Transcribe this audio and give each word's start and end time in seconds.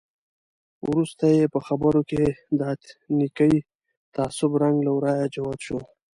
وروسته 0.89 1.23
یې 1.37 1.45
په 1.53 1.59
خبرو 1.67 2.01
کې 2.09 2.23
د 2.57 2.59
اتنیکي 2.73 3.53
تعصب 4.15 4.51
رنګ 4.63 4.77
له 4.85 4.91
ورایه 4.97 5.25
جوت 5.35 5.59
شو. 5.65 5.79